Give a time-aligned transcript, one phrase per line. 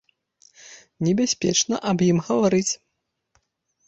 [1.07, 2.71] Небяспечна аб ім гаварыць.